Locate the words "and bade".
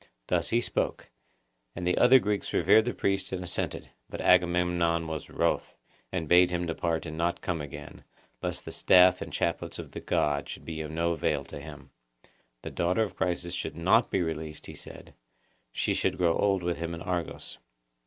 6.11-6.49